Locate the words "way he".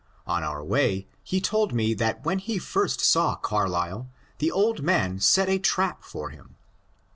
0.65-1.39